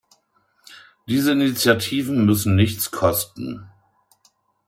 [1.07, 3.69] Diese Initiativen müssen nichts kosten.